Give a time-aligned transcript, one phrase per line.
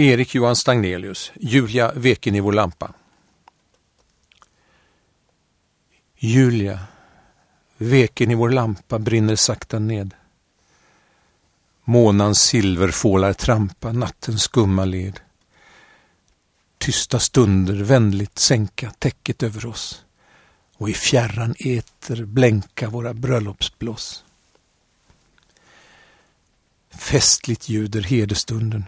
[0.00, 2.92] Erik Johan Stagnelius, Julia veken i vår lampa.
[6.18, 6.80] Julia,
[7.76, 10.14] veken i vår lampa brinner sakta ned.
[11.84, 15.20] Månans silverfålar trampa nattens skumma led.
[16.78, 20.04] Tysta stunder vänligt sänka täcket över oss
[20.76, 24.24] och i fjärran eter blänka våra bröllopsblås.
[26.90, 28.84] Festligt ljuder hederstunden.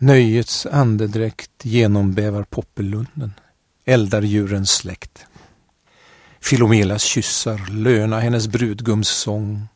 [0.00, 3.32] Nöjets andedräkt genombävar poppelunden,
[3.84, 5.26] eldar djurens släkt.
[6.40, 9.68] Filomelas kyssar löna hennes brudgums sång.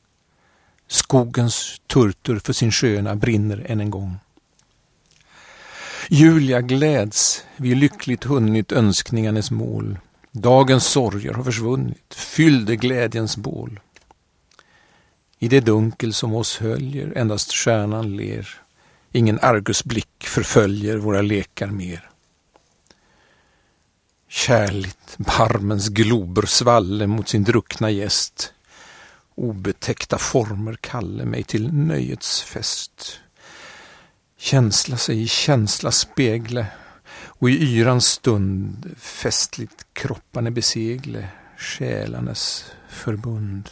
[0.88, 4.16] Skogens turtur för sin sköna brinner än en gång.
[6.08, 9.98] Julia gläds, vi lyckligt hunnit önskningarnas mål.
[10.32, 13.80] Dagens sorger har försvunnit, fyllde glädjens bål.
[15.38, 18.62] I det dunkel som oss höljer endast stjärnan ler.
[19.14, 22.10] Ingen argusblick förföljer våra lekar mer.
[24.28, 28.52] Kärligt barmens glober svalle mot sin druckna gäst.
[29.34, 33.20] Obetäckta former kalle mig till nöjets fest.
[34.38, 36.66] Känsla sig i känsla spegle
[37.14, 43.70] och i yrans stund festligt kropparna besegle själarnas förbund.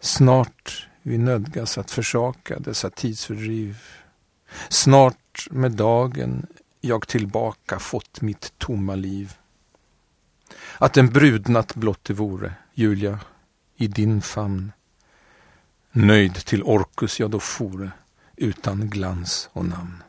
[0.00, 3.78] Snart vi nödgas att försaka dessa tidsfördriv.
[4.68, 6.46] Snart med dagen
[6.80, 9.32] jag tillbaka fått mitt tomma liv.
[10.78, 13.20] Att en brudnatt blott det vore, Julia,
[13.76, 14.72] i din famn.
[15.92, 17.90] Nöjd till Orkus jag då fore,
[18.36, 20.02] utan glans och namn.